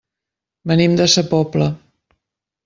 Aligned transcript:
Venim 0.71 0.95
de 1.01 1.07
sa 1.17 1.25
Pobla. 1.35 1.69